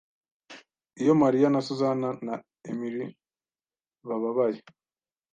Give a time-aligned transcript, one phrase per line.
[1.01, 2.35] Iyo Mariya na Susan na
[2.71, 3.05] Emily
[4.07, 4.59] bababaye